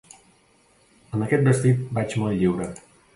[1.17, 2.71] Amb aquest vestit vaig molt lliure.